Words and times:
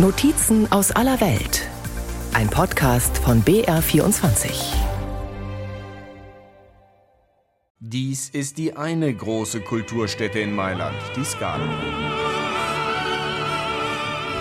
Notizen 0.00 0.70
aus 0.70 0.92
aller 0.92 1.20
Welt. 1.20 1.68
Ein 2.32 2.48
Podcast 2.48 3.18
von 3.18 3.42
BR24. 3.42 4.48
Dies 7.80 8.28
ist 8.28 8.58
die 8.58 8.76
eine 8.76 9.12
große 9.12 9.60
Kulturstätte 9.60 10.38
in 10.38 10.54
Mailand, 10.54 10.94
die 11.16 11.24
Scala. 11.24 11.68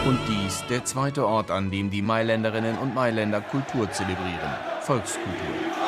Und 0.05 0.19
dies 0.27 0.63
der 0.69 0.85
zweite 0.85 1.25
Ort, 1.25 1.49
an 1.49 1.71
dem 1.71 1.89
die 1.89 2.03
Mailänderinnen 2.03 2.77
und 2.77 2.93
Mailänder 2.93 3.41
Kultur 3.41 3.89
zelebrieren, 3.89 4.53
Volkskultur. 4.81 5.86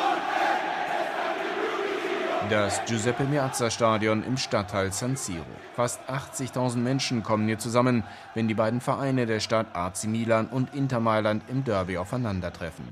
Das 2.50 2.80
Giuseppe 2.84 3.22
Meazza 3.26 3.70
Stadion 3.70 4.24
im 4.24 4.36
Stadtteil 4.36 4.92
San 4.92 5.14
Siro. 5.14 5.44
Fast 5.76 6.00
80.000 6.10 6.78
Menschen 6.78 7.22
kommen 7.22 7.46
hier 7.46 7.60
zusammen, 7.60 8.02
wenn 8.34 8.48
die 8.48 8.54
beiden 8.54 8.80
Vereine 8.80 9.26
der 9.26 9.38
Stadt 9.38 9.76
AC 9.76 10.06
Milan 10.08 10.48
und 10.48 10.74
Inter 10.74 10.98
Mailand 10.98 11.44
im 11.48 11.62
Derby 11.62 11.96
aufeinandertreffen. 11.96 12.86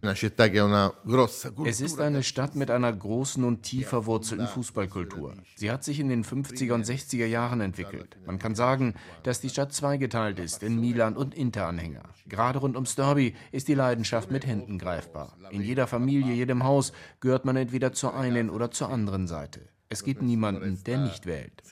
Es 1.64 1.80
ist 1.80 2.00
eine 2.00 2.22
Stadt 2.22 2.54
mit 2.54 2.70
einer 2.70 2.92
großen 2.92 3.42
und 3.42 3.64
tief 3.64 3.88
verwurzelten 3.88 4.46
Fußballkultur. 4.46 5.34
Sie 5.56 5.72
hat 5.72 5.82
sich 5.82 5.98
in 5.98 6.08
den 6.08 6.22
50er 6.22 6.74
und 6.74 6.86
60er 6.86 7.26
Jahren 7.26 7.60
entwickelt. 7.60 8.16
Man 8.26 8.38
kann 8.38 8.54
sagen, 8.54 8.94
dass 9.24 9.40
die 9.40 9.48
Stadt 9.48 9.72
zweigeteilt 9.72 10.38
ist 10.38 10.62
in 10.62 10.80
Milan 10.80 11.16
und 11.16 11.34
Inter-Anhänger. 11.34 12.04
Gerade 12.28 12.60
rund 12.60 12.76
ums 12.76 12.94
Derby 12.94 13.34
ist 13.50 13.66
die 13.66 13.74
Leidenschaft 13.74 14.30
mit 14.30 14.46
Händen 14.46 14.78
greifbar. 14.78 15.32
In 15.50 15.62
jeder 15.62 15.86
Familie, 15.86 16.34
jedem 16.34 16.62
Haus 16.62 16.92
gehört 17.20 17.44
man 17.44 17.56
entweder 17.56 17.92
zur 17.92 18.14
einen 18.14 18.50
oder 18.50 18.70
zur 18.70 18.90
anderen 18.90 19.26
Seite. 19.26 19.47
Seite. 19.48 19.68
Es 19.90 20.04
gibt 20.04 20.20
niemanden, 20.20 20.84
der 20.84 20.98
nicht 20.98 21.24
wählt, 21.24 21.62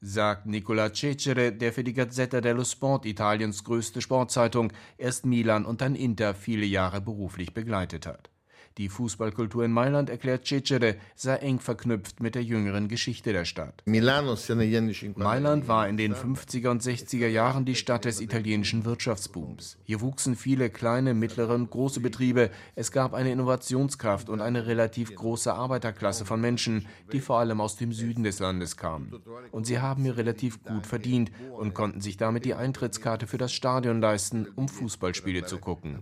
sagt 0.00 0.46
Nicola 0.46 0.94
Cecere, 0.94 1.50
der 1.50 1.72
für 1.72 1.82
die 1.82 1.92
Gazzetta 1.92 2.40
dello 2.40 2.62
Sport, 2.62 3.04
Italiens 3.04 3.64
größte 3.64 4.00
Sportzeitung, 4.00 4.72
erst 4.96 5.26
Milan 5.26 5.64
und 5.66 5.80
dann 5.80 5.96
Inter 5.96 6.34
viele 6.34 6.66
Jahre 6.66 7.00
beruflich 7.00 7.52
begleitet 7.52 8.06
hat. 8.06 8.30
Die 8.78 8.90
Fußballkultur 8.90 9.64
in 9.64 9.72
Mailand, 9.72 10.10
erklärt 10.10 10.46
Cecere, 10.46 10.96
sei 11.14 11.36
eng 11.36 11.60
verknüpft 11.60 12.20
mit 12.20 12.34
der 12.34 12.42
jüngeren 12.42 12.88
Geschichte 12.88 13.32
der 13.32 13.46
Stadt. 13.46 13.82
Mailand 13.86 15.66
war 15.66 15.88
in 15.88 15.96
den 15.96 16.14
50er 16.14 16.68
und 16.68 16.82
60er 16.82 17.26
Jahren 17.26 17.64
die 17.64 17.74
Stadt 17.74 18.04
des 18.04 18.20
italienischen 18.20 18.84
Wirtschaftsbooms. 18.84 19.78
Hier 19.84 20.02
wuchsen 20.02 20.36
viele 20.36 20.68
kleine, 20.68 21.14
mittlere 21.14 21.54
und 21.54 21.70
große 21.70 22.00
Betriebe. 22.00 22.50
Es 22.74 22.92
gab 22.92 23.14
eine 23.14 23.32
Innovationskraft 23.32 24.28
und 24.28 24.42
eine 24.42 24.66
relativ 24.66 25.14
große 25.14 25.54
Arbeiterklasse 25.54 26.26
von 26.26 26.42
Menschen, 26.42 26.86
die 27.12 27.20
vor 27.20 27.38
allem 27.38 27.62
aus 27.62 27.76
dem 27.76 27.94
Süden 27.94 28.24
des 28.24 28.40
Landes 28.40 28.76
kamen. 28.76 29.22
Und 29.52 29.66
sie 29.66 29.78
haben 29.78 30.02
hier 30.02 30.18
relativ 30.18 30.62
gut 30.64 30.86
verdient 30.86 31.32
und 31.56 31.72
konnten 31.72 32.02
sich 32.02 32.18
damit 32.18 32.44
die 32.44 32.52
Eintrittskarte 32.52 33.26
für 33.26 33.38
das 33.38 33.54
Stadion 33.54 34.02
leisten, 34.02 34.46
um 34.54 34.68
Fußballspiele 34.68 35.46
zu 35.46 35.56
gucken. 35.56 36.00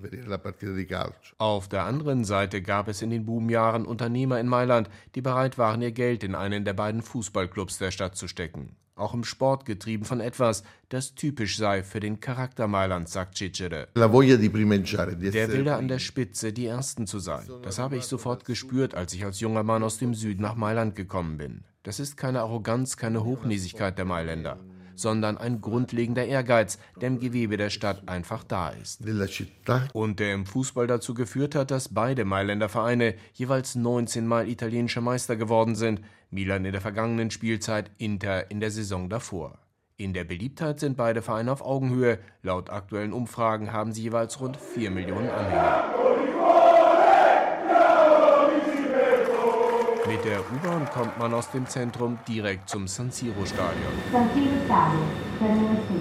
Auf 1.39 1.69
der 1.69 1.85
anderen 1.85 2.25
Seite 2.25 2.64
gab 2.65 2.89
es 2.89 3.03
in 3.03 3.11
den 3.11 3.25
Boomjahren 3.25 3.87
Unternehmer 3.87 4.41
in 4.41 4.49
Mailand, 4.49 4.91
die 5.15 5.21
bereit 5.21 5.59
waren, 5.59 5.83
ihr 5.83 5.93
Geld 5.93 6.25
in 6.25 6.35
einen 6.35 6.65
der 6.65 6.73
beiden 6.73 7.03
Fußballclubs 7.03 7.79
der 7.79 7.91
Stadt 7.91 8.17
zu 8.17 8.27
stecken. 8.27 8.77
Auch 8.97 9.15
im 9.15 9.25
Sport 9.25 9.65
getrieben 9.67 10.05
von 10.05 10.21
etwas, 10.21 10.63
das 10.89 11.15
typisch 11.15 11.57
sei 11.57 11.83
für 11.83 11.99
den 11.99 12.21
Charakter 12.21 12.69
Mailands, 12.69 13.13
sagt 13.13 13.37
Cicere. 13.37 13.89
Der 13.95 15.53
Wille 15.53 15.75
an 15.75 15.89
der 15.89 15.99
Spitze, 15.99 16.53
die 16.53 16.67
Ersten 16.67 17.07
zu 17.07 17.19
sein. 17.19 17.45
Das 17.63 17.79
habe 17.79 17.97
ich 17.97 18.05
sofort 18.05 18.45
gespürt, 18.45 18.95
als 18.95 19.13
ich 19.13 19.25
als 19.25 19.41
junger 19.41 19.65
Mann 19.65 19.83
aus 19.83 19.99
dem 19.99 20.15
Süden 20.15 20.43
nach 20.43 20.55
Mailand 20.55 20.95
gekommen 20.95 21.39
bin. 21.39 21.65
Das 21.83 21.99
ist 21.99 22.17
keine 22.17 22.41
Arroganz, 22.41 22.97
keine 22.97 23.25
Hochnäsigkeit 23.25 23.99
der 23.99 24.05
Mailänder 24.05 24.59
sondern 24.97 25.39
ein 25.39 25.61
grundlegender 25.61 26.25
Ehrgeiz, 26.25 26.79
der 27.01 27.09
im 27.09 27.21
Gewebe 27.21 27.57
der 27.57 27.71
Stadt 27.71 28.09
einfach 28.09 28.45
da 28.45 28.71
ist. 28.71 29.05
Und 29.93 30.21
der 30.21 30.35
im 30.35 30.47
Fußball 30.47 30.87
dazu 30.87 31.15
geführt 31.15 31.55
hat, 31.55 31.71
dass 31.71 31.93
beide 31.93 32.25
Mailänder 32.25 32.69
Vereine 32.69 33.15
jeweils 33.33 33.75
19 33.75 34.27
Mal 34.27 34.49
italienischer 34.49 35.01
Meister 35.01 35.37
geworden 35.37 35.75
sind, 35.75 36.01
Milan 36.31 36.65
in 36.65 36.73
der 36.73 36.81
vergangenen 36.81 37.31
Spielzeit, 37.31 37.91
Inter 37.99 38.51
in 38.51 38.61
der 38.61 38.71
Saison 38.71 39.09
davor. 39.09 39.59
In 39.97 40.13
der 40.13 40.25
Beliebtheit 40.25 40.81
sind 40.81 40.97
beide 40.97 41.23
Vereine 41.23 41.53
auf 41.53 41.63
Augenhöhe. 41.63 42.19
Laut 42.43 42.69
aktuellen 42.69 43.13
Umfragen 43.13 43.73
haben 43.73 43.93
sie 43.93 44.03
jeweils 44.03 44.41
rund 44.41 44.57
4 44.57 44.91
Millionen 44.91 45.31
Anhänger. 45.31 45.95
Mit 50.25 50.33
der 50.33 50.41
U-Bahn 50.41 50.89
kommt 50.89 51.19
man 51.19 51.35
aus 51.35 51.51
dem 51.51 51.67
Zentrum 51.67 52.19
direkt 52.27 52.71
zum 52.71 52.89
San 52.89 53.11
Siro-Stadion. 53.11 53.93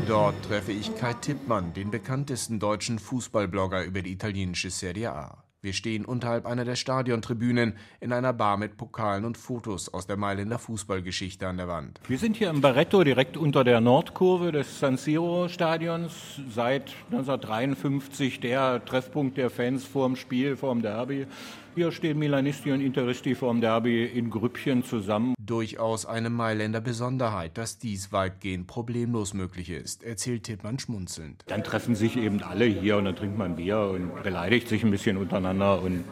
Dort 0.08 0.42
treffe 0.44 0.72
ich 0.72 0.96
Kai 0.96 1.12
Tippmann, 1.16 1.74
den 1.74 1.92
bekanntesten 1.92 2.58
deutschen 2.58 3.00
Fußballblogger 3.00 3.84
über 3.84 4.02
die 4.02 4.14
italienische 4.14 4.70
Serie 4.70 5.12
A. 5.12 5.44
Wir 5.64 5.74
stehen 5.74 6.06
unterhalb 6.06 6.46
einer 6.46 6.64
der 6.64 6.76
Stadiontribünen 6.76 7.78
in 8.00 8.14
einer 8.14 8.34
Bar 8.34 8.58
mit 8.58 8.78
Pokalen 8.78 9.26
und 9.26 9.38
Fotos 9.38 9.94
aus 9.94 10.08
der 10.08 10.18
Mailänder 10.18 10.60
Fußballgeschichte 10.60 11.48
an 11.48 11.58
der 11.58 11.70
Wand. 11.70 12.00
Wir 12.08 12.18
sind 12.18 12.36
hier 12.36 12.50
im 12.50 12.60
Barretto 12.60 13.04
direkt 13.04 13.36
unter 13.38 13.64
der 13.64 13.80
Nordkurve 13.80 14.52
des 14.52 14.80
San 14.80 14.98
Siro 14.98 15.48
Stadions. 15.50 16.42
Seit 16.50 16.94
1953 17.12 18.40
der 18.42 18.84
Treffpunkt 18.84 19.38
der 19.38 19.50
Fans 19.50 19.86
vorm 19.86 20.16
Spiel, 20.18 20.56
vorm 20.58 20.82
Derby. 20.82 21.28
Hier 21.76 21.92
stehen 21.92 22.20
Milanisti 22.20 22.72
und 22.72 22.82
Interisti 22.82 23.34
vorm 23.34 23.60
Derby 23.60 24.06
in 24.06 24.30
Grüppchen 24.30 24.84
zusammen. 24.84 25.34
Durchaus 25.40 26.06
eine 26.06 26.30
Mailänder 26.30 26.82
Besonderheit, 26.82 27.58
dass 27.58 27.80
dies 27.80 28.12
weitgehend 28.12 28.68
problemlos 28.68 29.34
möglich 29.34 29.72
ist, 29.72 30.04
erzählt 30.04 30.44
Tippmann 30.44 30.78
schmunzelnd. 30.78 31.44
Dann 31.48 31.64
treffen 31.64 31.96
sich 31.96 32.16
eben 32.16 32.44
alle 32.44 32.66
hier 32.66 32.98
und 32.98 33.06
dann 33.06 33.16
trinkt 33.16 33.40
man 33.40 33.56
Bier 33.56 33.80
und 33.80 34.22
beleidigt 34.22 34.68
sich 34.68 34.84
ein 34.84 34.92
bisschen 34.92 35.18
untereinander 35.18 35.82
und 35.82 36.04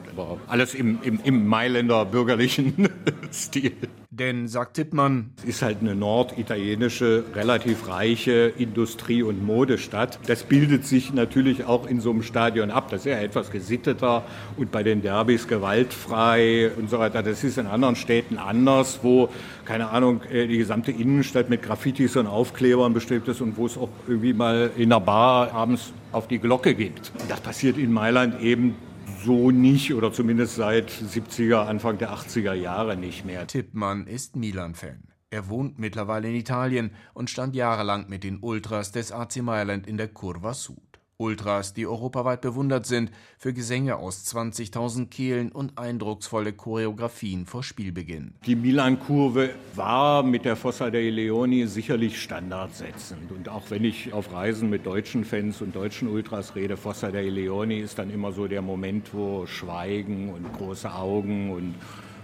alles 0.47 0.73
im, 0.73 0.97
im, 1.03 1.19
im 1.23 1.45
Mailänder 1.45 2.05
bürgerlichen 2.05 2.89
Stil. 3.31 3.73
Denn, 4.13 4.49
sagt 4.49 4.73
Tippmann, 4.73 5.29
es 5.37 5.45
ist 5.45 5.61
halt 5.61 5.77
eine 5.79 5.95
norditalienische, 5.95 7.23
relativ 7.33 7.87
reiche 7.87 8.51
Industrie- 8.57 9.23
und 9.23 9.41
Modestadt. 9.41 10.19
Das 10.27 10.43
bildet 10.43 10.85
sich 10.85 11.13
natürlich 11.13 11.63
auch 11.63 11.87
in 11.87 12.01
so 12.01 12.09
einem 12.09 12.21
Stadion 12.21 12.71
ab. 12.71 12.89
Das 12.91 13.05
ist 13.05 13.05
ja 13.05 13.19
etwas 13.19 13.51
gesitteter 13.51 14.25
und 14.57 14.69
bei 14.69 14.83
den 14.83 15.01
Derbys 15.01 15.47
gewaltfrei 15.47 16.71
und 16.75 16.89
so 16.89 16.99
weiter. 16.99 17.23
Das 17.23 17.41
ist 17.45 17.57
in 17.57 17.67
anderen 17.67 17.95
Städten 17.95 18.37
anders, 18.37 18.99
wo, 19.01 19.29
keine 19.63 19.91
Ahnung, 19.91 20.19
äh, 20.29 20.45
die 20.45 20.57
gesamte 20.57 20.91
Innenstadt 20.91 21.49
mit 21.49 21.63
Graffitis 21.63 22.17
und 22.17 22.27
Aufklebern 22.27 22.93
bestrebt 22.93 23.29
ist 23.29 23.39
und 23.39 23.55
wo 23.55 23.65
es 23.65 23.77
auch 23.77 23.87
irgendwie 24.09 24.33
mal 24.33 24.71
in 24.75 24.89
der 24.89 24.99
Bar 24.99 25.53
abends 25.53 25.93
auf 26.11 26.27
die 26.27 26.39
Glocke 26.39 26.75
gibt. 26.75 27.13
Das 27.29 27.39
passiert 27.39 27.77
in 27.77 27.93
Mailand 27.93 28.41
eben 28.41 28.75
so 29.23 29.51
nicht 29.51 29.93
oder 29.93 30.11
zumindest 30.11 30.55
seit 30.55 30.89
70er, 30.89 31.65
Anfang 31.65 31.97
der 31.97 32.11
80er 32.11 32.53
Jahre 32.53 32.97
nicht 32.97 33.25
mehr. 33.25 33.47
Tippmann 33.47 34.07
ist 34.07 34.35
Milan-Fan. 34.35 35.03
Er 35.29 35.47
wohnt 35.47 35.79
mittlerweile 35.79 36.27
in 36.27 36.35
Italien 36.35 36.91
und 37.13 37.29
stand 37.29 37.55
jahrelang 37.55 38.09
mit 38.09 38.23
den 38.23 38.39
Ultras 38.41 38.91
des 38.91 39.11
AC 39.11 39.37
Mailand 39.37 39.87
in 39.87 39.97
der 39.97 40.09
Curva 40.09 40.53
Sud. 40.53 40.90
Ultras, 41.21 41.73
die 41.73 41.85
europaweit 41.85 42.41
bewundert 42.41 42.85
sind 42.85 43.11
für 43.37 43.53
Gesänge 43.53 43.97
aus 43.97 44.25
20.000 44.25 45.09
Kehlen 45.09 45.51
und 45.51 45.77
eindrucksvolle 45.77 46.51
Choreografien 46.51 47.45
vor 47.45 47.63
Spielbeginn. 47.63 48.33
Die 48.45 48.55
Milan-Kurve 48.55 49.51
war 49.75 50.23
mit 50.23 50.45
der 50.45 50.55
Fossa 50.55 50.89
dei 50.89 51.09
Leoni 51.09 51.67
sicherlich 51.67 52.19
standardsetzend. 52.19 53.31
Und 53.31 53.47
auch 53.49 53.69
wenn 53.69 53.85
ich 53.85 54.11
auf 54.13 54.33
Reisen 54.33 54.69
mit 54.69 54.85
deutschen 54.85 55.23
Fans 55.23 55.61
und 55.61 55.75
deutschen 55.75 56.07
Ultras 56.07 56.55
rede, 56.55 56.75
Fossa 56.75 57.11
dei 57.11 57.29
Leoni 57.29 57.79
ist 57.79 57.99
dann 57.99 58.09
immer 58.09 58.31
so 58.31 58.47
der 58.47 58.61
Moment, 58.61 59.13
wo 59.13 59.45
Schweigen 59.45 60.33
und 60.33 60.51
große 60.53 60.91
Augen 60.91 61.51
und 61.51 61.75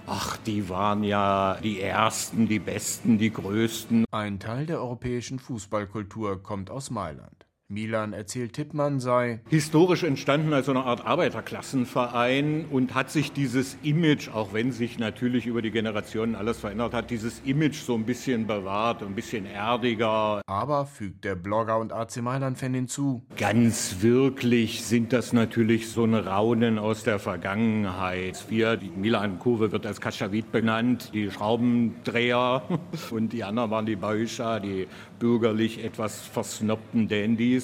Ach, 0.09 0.37
die 0.37 0.69
waren 0.69 1.03
ja 1.03 1.57
die 1.61 1.81
Ersten, 1.81 2.47
die 2.47 2.59
Besten, 2.59 3.17
die 3.17 3.29
Größten. 3.29 4.05
Ein 4.11 4.39
Teil 4.39 4.65
der 4.65 4.79
europäischen 4.79 5.37
Fußballkultur 5.37 6.41
kommt 6.41 6.69
aus 6.69 6.89
Mailand. 6.91 7.36
Milan 7.69 8.13
erzählt 8.13 8.53
Tippmann 8.53 9.01
sei 9.01 9.41
historisch 9.49 10.03
entstanden 10.03 10.53
als 10.53 10.67
so 10.67 10.71
eine 10.71 10.85
Art 10.85 11.05
Arbeiterklassenverein 11.05 12.63
und 12.71 12.95
hat 12.95 13.11
sich 13.11 13.33
dieses 13.33 13.77
Image, 13.83 14.29
auch 14.29 14.53
wenn 14.53 14.71
sich 14.71 14.99
natürlich 14.99 15.47
über 15.47 15.61
die 15.61 15.71
Generationen 15.71 16.35
alles 16.35 16.59
verändert 16.59 16.93
hat, 16.93 17.11
dieses 17.11 17.41
Image 17.43 17.75
so 17.75 17.95
ein 17.95 18.05
bisschen 18.05 18.47
bewahrt, 18.47 19.03
ein 19.03 19.15
bisschen 19.15 19.45
erdiger. 19.45 20.41
Aber, 20.47 20.85
fügt 20.85 21.25
der 21.25 21.35
Blogger 21.35 21.77
und 21.77 21.91
AC 21.91 22.21
Mailand-Fan 22.21 22.73
hinzu, 22.73 23.23
ganz 23.35 23.97
wirklich 23.99 24.85
sind 24.85 25.11
das 25.11 25.33
natürlich 25.33 25.89
so 25.89 26.05
ein 26.05 26.13
Raunen 26.13 26.79
aus 26.79 27.03
der 27.03 27.19
Vergangenheit. 27.19 28.45
Wir, 28.47 28.77
die 28.77 28.91
Milan-Kurve 28.91 29.73
wird 29.73 29.85
als 29.85 29.99
Kaschawit 29.99 30.53
benannt, 30.53 31.11
die 31.13 31.29
Schraubendreher 31.29 32.63
und 33.11 33.33
die 33.33 33.43
anderen 33.43 33.71
waren 33.71 33.85
die 33.85 33.97
Bauscha, 33.97 34.61
die 34.61 34.87
bürgerlich 35.19 35.83
etwas 35.83 36.21
versnobten 36.21 37.09
Dandys. 37.09 37.56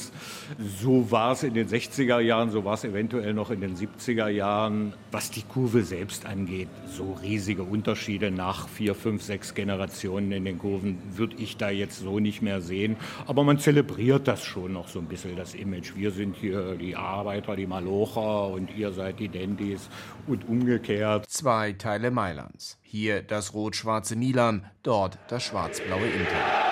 So 0.80 1.12
war 1.12 1.34
es 1.34 1.44
in 1.44 1.54
den 1.54 1.68
60er 1.68 2.19
Jahren, 2.19 2.50
so 2.50 2.66
war 2.66 2.74
es 2.74 2.84
eventuell 2.84 3.34
noch 3.34 3.51
in 3.51 3.62
den 3.62 3.75
70er 3.75 4.28
Jahren. 4.28 4.94
Was 5.12 5.31
die 5.31 5.44
Kurve 5.44 5.84
selbst 5.84 6.25
angeht, 6.25 6.69
so 6.88 7.13
riesige 7.22 7.63
Unterschiede 7.63 8.31
nach 8.31 8.68
vier, 8.68 8.95
fünf, 8.95 9.24
sechs 9.24 9.54
Generationen 9.54 10.31
in 10.31 10.45
den 10.45 10.57
Kurven 10.60 10.98
würde 11.16 11.36
ich 11.38 11.57
da 11.57 11.69
jetzt 11.69 12.00
so 12.00 12.19
nicht 12.19 12.42
mehr 12.42 12.62
sehen. 12.62 12.95
Aber 13.28 13.44
man 13.44 13.60
zelebriert 13.60 14.28
das 14.28 14.44
schon 14.44 14.74
noch 14.74 14.88
so 14.88 15.00
ein 15.00 15.07
bisschen, 15.07 15.36
das 15.36 15.54
Image. 15.54 15.96
Wir 15.96 16.12
sind 16.12 16.36
hier 16.36 16.75
die 16.75 16.96
Arbeiter, 16.96 17.56
die 17.56 17.68
Malocher 17.68 18.48
und 18.48 18.75
ihr 18.75 18.92
seid 18.92 19.19
die 19.19 19.30
Dandys 19.30 19.89
und 20.28 20.48
umgekehrt. 20.48 21.30
Zwei 21.30 21.74
Teile 21.74 22.12
Mailands. 22.12 22.78
Hier 22.81 23.22
das 23.22 23.54
rot-schwarze 23.54 24.16
Milan, 24.16 24.66
dort 24.84 25.18
das 25.28 25.44
schwarz-blaue 25.44 26.06
Inter. 26.06 26.62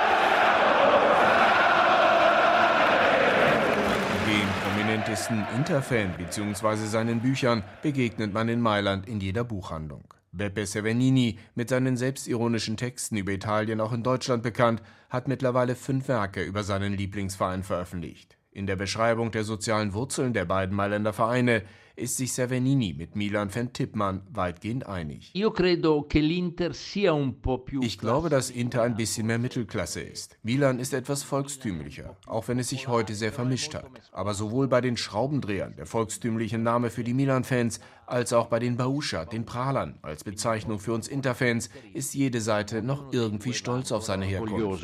Prominentesten 5.12 5.46
Interfan 5.58 6.14
bzw. 6.18 6.88
seinen 6.88 7.20
Büchern 7.20 7.64
begegnet 7.82 8.34
man 8.34 8.48
in 8.48 8.62
Mailand 8.62 9.08
in 9.08 9.20
jeder 9.20 9.44
Buchhandlung. 9.44 10.06
Beppe 10.32 10.66
Severnini, 10.66 11.38
mit 11.54 11.68
seinen 11.68 11.98
selbstironischen 11.98 12.78
Texten 12.78 13.18
über 13.18 13.34
Italien 13.34 13.82
auch 13.82 13.92
in 13.92 14.04
Deutschland 14.04 14.42
bekannt, 14.42 14.82
hat 15.10 15.28
mittlerweile 15.28 15.76
fünf 15.76 16.08
Werke 16.08 16.44
über 16.44 16.64
seinen 16.64 16.94
Lieblingsverein 16.94 17.64
veröffentlicht. 17.64 18.38
In 18.52 18.68
der 18.68 18.78
Beschreibung 18.78 19.32
der 19.32 19.44
sozialen 19.44 19.94
Wurzeln 19.94 20.32
der 20.32 20.46
beiden 20.46 20.76
Mailänder 20.76 21.12
Vereine 21.12 21.64
ist 22.02 22.18
sich 22.18 22.34
Savernini 22.34 22.94
mit 22.98 23.16
Milan 23.16 23.54
van 23.54 23.72
Tippmann 23.74 24.24
weitgehend 24.32 24.88
einig. 24.88 25.32
Ich 27.82 27.98
glaube, 28.00 28.30
dass 28.30 28.50
Inter 28.50 28.82
ein 28.82 28.96
bisschen 28.96 29.28
mehr 29.28 29.38
Mittelklasse 29.38 30.02
ist. 30.02 30.36
Milan 30.42 30.80
ist 30.80 30.94
etwas 30.94 31.22
volkstümlicher, 31.22 32.18
auch 32.26 32.48
wenn 32.48 32.58
es 32.58 32.70
sich 32.70 32.88
heute 32.88 33.14
sehr 33.14 33.32
vermischt 33.32 33.76
hat. 33.76 33.86
Aber 34.12 34.34
sowohl 34.34 34.68
bei 34.68 34.82
den 34.82 34.98
Schraubendrehern, 34.98 35.76
der 35.76 35.86
volkstümliche 35.86 36.58
Name 36.58 36.90
für 36.90 37.04
die 37.04 37.14
Milan-Fans, 37.14 37.80
als 38.08 38.34
auch 38.34 38.48
bei 38.48 38.60
den 38.60 38.76
Bauscha, 38.76 39.26
den 39.26 39.46
Prahlern, 39.46 39.98
als 40.02 40.24
Bezeichnung 40.24 40.80
für 40.80 40.94
uns 40.94 41.08
Interfans, 41.08 41.70
ist 41.94 42.14
jede 42.14 42.42
Seite 42.42 42.82
noch 42.82 43.14
irgendwie 43.14 43.54
stolz 43.54 43.92
auf 43.92 44.04
seine 44.04 44.26
Herkunft. 44.26 44.84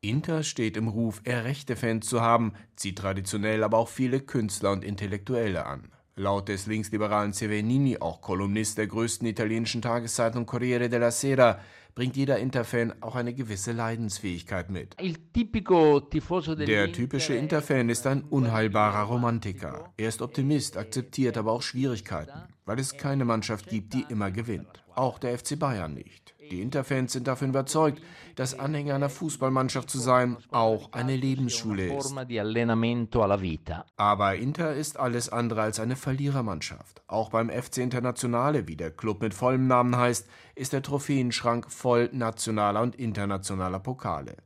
Inter 0.00 0.42
steht 0.42 0.76
im 0.76 0.88
Ruf, 0.88 1.20
eher 1.24 1.44
rechte 1.44 1.76
Fans 1.76 2.06
zu 2.06 2.20
haben, 2.22 2.52
zieht 2.76 2.98
traditionell 2.98 3.62
aber 3.62 3.78
auch 3.78 3.88
viele 3.88 4.20
Künstler 4.20 4.72
und 4.72 4.84
Intellektuelle 4.84 5.55
an. 5.64 5.90
Laut 6.16 6.48
des 6.48 6.66
linksliberalen 6.66 7.32
Severnini, 7.32 7.98
auch 7.98 8.20
Kolumnist 8.20 8.78
der 8.78 8.86
größten 8.86 9.26
italienischen 9.26 9.82
Tageszeitung 9.82 10.46
Corriere 10.46 10.88
della 10.88 11.10
Sera, 11.10 11.60
bringt 11.94 12.14
jeder 12.14 12.38
Interfan 12.38 12.94
auch 13.00 13.16
eine 13.16 13.34
gewisse 13.34 13.72
Leidensfähigkeit 13.72 14.70
mit. 14.70 14.96
Der 14.98 16.92
typische 16.92 17.34
Interfan 17.34 17.88
ist 17.88 18.06
ein 18.06 18.22
unheilbarer 18.22 19.04
Romantiker. 19.04 19.92
Er 19.96 20.08
ist 20.08 20.20
Optimist, 20.20 20.76
akzeptiert 20.76 21.38
aber 21.38 21.52
auch 21.52 21.62
Schwierigkeiten, 21.62 22.54
weil 22.66 22.78
es 22.78 22.98
keine 22.98 23.24
Mannschaft 23.24 23.68
gibt, 23.68 23.94
die 23.94 24.04
immer 24.10 24.30
gewinnt. 24.30 24.84
Auch 24.94 25.18
der 25.18 25.38
FC 25.38 25.58
Bayern 25.58 25.94
nicht. 25.94 26.34
Die 26.50 26.60
Interfans 26.62 27.12
sind 27.12 27.26
davon 27.26 27.48
überzeugt, 27.50 28.00
dass 28.36 28.58
Anhänger 28.58 28.94
einer 28.94 29.08
Fußballmannschaft 29.08 29.90
zu 29.90 29.98
sein 29.98 30.36
auch 30.50 30.92
eine 30.92 31.16
Lebensschule 31.16 31.96
ist. 31.96 32.14
Aber 33.96 34.36
Inter 34.36 34.74
ist 34.74 34.98
alles 34.98 35.28
andere 35.28 35.62
als 35.62 35.80
eine 35.80 35.96
Verlierermannschaft. 35.96 37.02
Auch 37.08 37.30
beim 37.30 37.50
FC 37.50 37.78
Internationale, 37.78 38.68
wie 38.68 38.76
der 38.76 38.90
Club 38.90 39.22
mit 39.22 39.34
vollem 39.34 39.66
Namen 39.66 39.96
heißt, 39.96 40.28
ist 40.54 40.72
der 40.72 40.82
Trophäenschrank 40.82 41.70
voll 41.70 42.10
nationaler 42.12 42.82
und 42.82 42.94
internationaler 42.96 43.80
Pokale. 43.80 44.36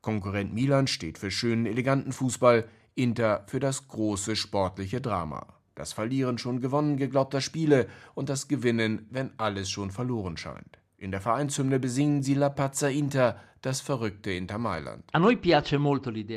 Konkurrent 0.00 0.54
Milan 0.54 0.86
steht 0.86 1.18
für 1.18 1.30
schönen, 1.30 1.66
eleganten 1.66 2.12
Fußball, 2.12 2.68
Inter 2.94 3.44
für 3.46 3.60
das 3.60 3.88
große 3.88 4.36
sportliche 4.36 5.00
Drama. 5.00 5.46
Das 5.74 5.92
Verlieren 5.92 6.38
schon 6.38 6.60
gewonnen 6.60 6.96
geglaubter 6.96 7.40
Spiele 7.40 7.86
und 8.14 8.28
das 8.28 8.48
Gewinnen, 8.48 9.06
wenn 9.10 9.30
alles 9.38 9.70
schon 9.70 9.90
verloren 9.90 10.36
scheint. 10.36 10.79
In 11.00 11.12
der 11.12 11.22
Vereinshymne 11.22 11.80
besingen 11.80 12.22
sie 12.22 12.34
La 12.34 12.50
Pazza 12.50 12.88
Inter, 12.88 13.36
das 13.62 13.80
verrückte 13.80 14.32
Inter 14.32 14.58
Mailand. 14.58 15.02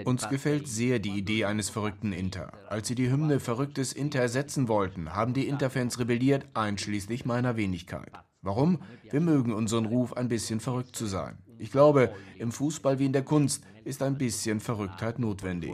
Uns 0.05 0.29
gefällt 0.29 0.69
sehr 0.69 0.99
die 0.99 1.17
Idee 1.17 1.43
eines 1.43 1.69
verrückten 1.69 2.13
Inter. 2.13 2.53
Als 2.69 2.87
sie 2.87 2.95
die 2.95 3.11
Hymne 3.11 3.41
Verrücktes 3.41 3.91
Inter 3.91 4.21
ersetzen 4.21 4.69
wollten, 4.69 5.13
haben 5.13 5.33
die 5.33 5.49
Interfans 5.49 5.99
rebelliert, 5.99 6.45
einschließlich 6.53 7.25
meiner 7.25 7.57
Wenigkeit. 7.57 8.13
Warum? 8.41 8.79
Wir 9.11 9.19
mögen 9.19 9.53
unseren 9.53 9.85
Ruf, 9.85 10.13
ein 10.13 10.29
bisschen 10.29 10.61
verrückt 10.61 10.95
zu 10.95 11.07
sein. 11.07 11.42
Ich 11.57 11.71
glaube, 11.71 12.13
im 12.37 12.51
Fußball 12.51 12.99
wie 12.99 13.05
in 13.05 13.13
der 13.13 13.23
Kunst 13.23 13.63
ist 13.85 14.01
ein 14.01 14.17
bisschen 14.17 14.59
Verrücktheit 14.59 15.19
notwendig. 15.19 15.71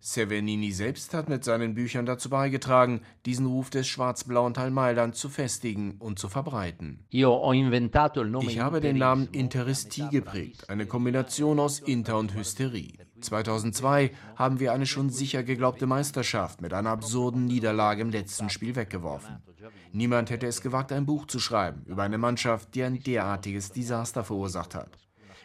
Severnini 0.00 0.72
selbst 0.72 1.12
hat 1.14 1.28
mit 1.28 1.44
seinen 1.44 1.74
Büchern 1.74 2.06
dazu 2.06 2.30
beigetragen, 2.30 3.02
diesen 3.26 3.46
Ruf 3.46 3.70
des 3.70 3.86
schwarz-blauen 3.88 4.54
Teil 4.54 4.70
Mailand 4.70 5.16
zu 5.16 5.28
festigen 5.28 5.96
und 5.98 6.18
zu 6.18 6.28
verbreiten. 6.28 7.04
Ich 8.48 8.58
habe 8.60 8.80
den 8.80 8.98
Namen 8.98 9.28
Interistie 9.32 10.08
geprägt, 10.10 10.70
eine 10.70 10.86
Kombination 10.86 11.58
aus 11.58 11.80
Inter 11.80 12.18
und 12.18 12.34
Hysterie. 12.34 12.94
2002 13.20 14.12
haben 14.36 14.60
wir 14.60 14.72
eine 14.72 14.86
schon 14.86 15.10
sicher 15.10 15.42
geglaubte 15.42 15.86
Meisterschaft 15.86 16.60
mit 16.62 16.72
einer 16.72 16.90
absurden 16.90 17.46
Niederlage 17.46 18.02
im 18.02 18.10
letzten 18.10 18.48
Spiel 18.48 18.76
weggeworfen. 18.76 19.42
Niemand 19.92 20.30
hätte 20.30 20.46
es 20.46 20.60
gewagt, 20.60 20.92
ein 20.92 21.06
Buch 21.06 21.26
zu 21.26 21.38
schreiben 21.38 21.84
über 21.86 22.02
eine 22.02 22.18
Mannschaft, 22.18 22.74
die 22.74 22.82
ein 22.82 23.02
derartiges 23.02 23.72
Desaster 23.72 24.24
verursacht 24.24 24.74
hat. 24.74 24.98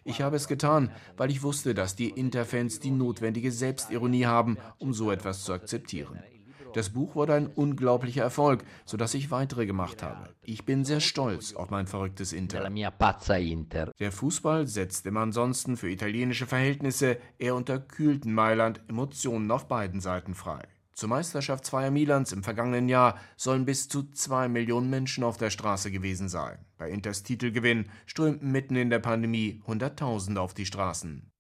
Ich 0.06 0.22
habe 0.22 0.36
es 0.36 0.48
getan, 0.48 0.92
weil 1.16 1.32
ich 1.32 1.44
wusste, 1.44 1.74
dass 1.74 1.96
die 1.96 2.10
Interfans 2.10 2.80
die 2.80 2.92
notwendige 2.92 3.52
Selbstironie 3.52 4.26
haben, 4.26 4.58
um 4.78 4.94
so 4.94 5.12
etwas 5.12 5.44
zu 5.44 5.54
akzeptieren. 5.54 6.20
Das 6.74 6.90
Buch 6.90 7.14
wurde 7.14 7.36
ein 7.36 7.48
unglaublicher 7.48 8.24
Erfolg, 8.24 8.66
sodass 8.84 9.14
ich 9.14 9.30
weitere 9.30 9.68
gemacht 9.68 10.02
habe. 10.02 10.30
Ich 10.42 10.66
bin 10.66 10.84
sehr 10.86 11.00
stolz 11.00 11.54
auf 11.54 11.70
mein 11.70 11.86
verrücktes 11.86 12.34
Inter. 12.34 12.68
Der 14.00 14.12
Fußball 14.12 14.68
setzt 14.68 15.06
im 15.06 15.18
ansonsten 15.18 15.78
für 15.78 15.90
italienische 15.90 16.48
Verhältnisse 16.48 17.18
eher 17.38 17.56
unterkühlten 17.56 18.34
Mailand 18.34 18.82
Emotionen 18.88 19.52
auf 19.52 19.68
beiden 19.68 20.02
Seiten 20.02 20.34
frei. 20.34 20.64
Zur 20.94 21.10
Meisterschaftsfeier 21.10 21.90
Milans 21.90 22.32
im 22.32 22.44
vergangenen 22.44 22.88
Jahr 22.88 23.20
sollen 23.36 23.66
bis 23.66 23.88
zu 23.88 24.12
zwei 24.12 24.48
Millionen 24.48 24.90
Menschen 24.90 25.24
auf 25.24 25.38
der 25.38 25.50
Straße 25.50 25.90
gewesen 25.90 26.30
sein. 26.30 26.60
Bei 26.78 26.90
Inters 26.90 27.24
Titelgewinn 27.24 27.90
strömten 28.06 28.52
mitten 28.52 28.76
in 28.76 28.92
der 28.92 29.00
Pandemie 29.00 29.62
Hunderttausende 29.66 30.40
auf 30.40 30.54
die 30.54 30.68
Straßen. 30.68 31.33